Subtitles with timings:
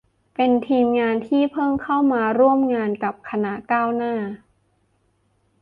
[0.35, 4.15] เป็นทีมงานที่เพิ่งเข้ามาร่วมงานกับคณะก้าวหน้า